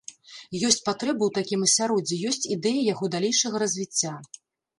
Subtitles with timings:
[0.69, 4.17] Ёсць патрэба ў такім асяроддзі, ёсць ідэі яго далейшага развіцця.